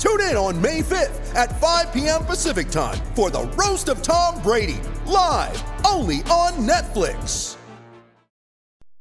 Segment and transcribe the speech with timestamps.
[0.00, 2.24] Tune in on May 5th at 5 p.m.
[2.24, 7.58] Pacific time for the Roast of Tom Brady, live only on Netflix.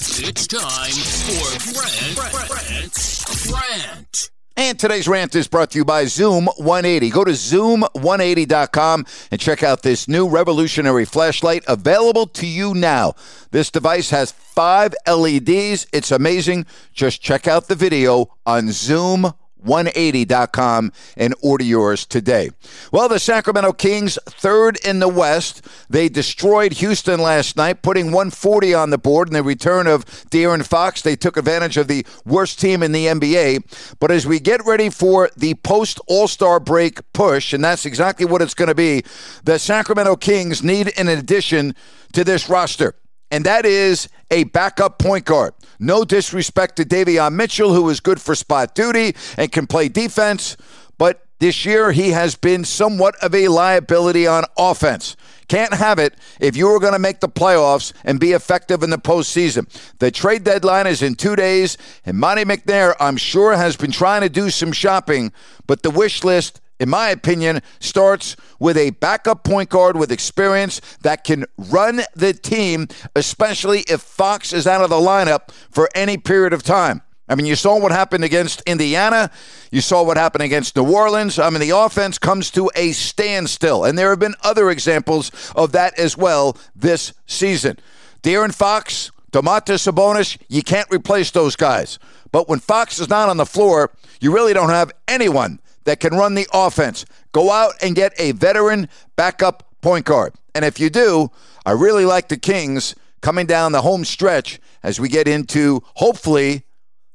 [0.00, 4.30] It's time for Brent, Brent, Brent.
[4.56, 7.10] And today's rant is brought to you by Zoom 180.
[7.10, 13.14] Go to zoom180.com and check out this new revolutionary flashlight available to you now.
[13.52, 15.86] This device has five LEDs.
[15.92, 16.66] It's amazing.
[16.92, 22.50] Just check out the video on Zoom 180.com and order yours today.
[22.92, 25.66] Well, the Sacramento Kings, third in the West.
[25.88, 29.28] They destroyed Houston last night, putting 140 on the board.
[29.28, 33.06] In the return of De'Aaron Fox, they took advantage of the worst team in the
[33.06, 33.96] NBA.
[33.98, 38.26] But as we get ready for the post All Star break push, and that's exactly
[38.26, 39.02] what it's going to be,
[39.44, 41.74] the Sacramento Kings need an addition
[42.12, 42.94] to this roster
[43.30, 45.54] and that is a backup point guard.
[45.80, 50.58] No disrespect to Davion Mitchell, who is good for spot duty and can play defense,
[50.98, 55.16] but this year he has been somewhat of a liability on offense.
[55.48, 58.90] Can't have it if you are going to make the playoffs and be effective in
[58.90, 59.66] the postseason.
[60.00, 64.20] The trade deadline is in two days, and Monte McNair, I'm sure, has been trying
[64.20, 65.32] to do some shopping,
[65.66, 70.80] but the wish list in my opinion, starts with a backup point guard with experience
[71.02, 76.16] that can run the team, especially if Fox is out of the lineup for any
[76.16, 77.02] period of time.
[77.28, 79.30] I mean, you saw what happened against Indiana.
[79.70, 81.38] You saw what happened against New Orleans.
[81.38, 83.84] I mean, the offense comes to a standstill.
[83.84, 87.78] And there have been other examples of that as well this season.
[88.24, 92.00] De'Aaron Fox, Domantas Sabonis, you can't replace those guys.
[92.32, 96.14] But when Fox is not on the floor, you really don't have anyone that can
[96.14, 97.04] run the offense.
[97.32, 100.34] Go out and get a veteran backup point guard.
[100.54, 101.30] And if you do,
[101.64, 106.64] I really like the Kings coming down the home stretch as we get into hopefully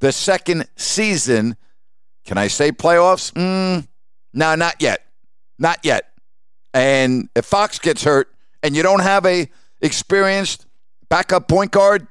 [0.00, 1.56] the second season.
[2.24, 3.32] Can I say playoffs?
[3.32, 3.86] Mm,
[4.34, 5.06] no, not yet.
[5.58, 6.08] Not yet.
[6.74, 9.48] And if Fox gets hurt and you don't have a
[9.80, 10.66] experienced
[11.08, 12.06] backup point guard,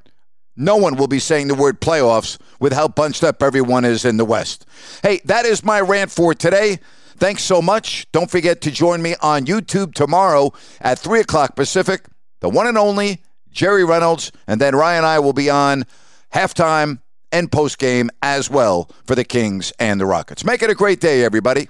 [0.55, 4.17] no one will be saying the word playoffs with how bunched up everyone is in
[4.17, 4.65] the West.
[5.03, 6.79] Hey, that is my rant for today.
[7.17, 8.07] Thanks so much.
[8.11, 12.05] Don't forget to join me on YouTube tomorrow at 3 o'clock Pacific.
[12.39, 15.85] The one and only Jerry Reynolds, and then Ryan and I will be on
[16.33, 16.99] halftime
[17.31, 20.43] and postgame as well for the Kings and the Rockets.
[20.43, 21.69] Make it a great day, everybody.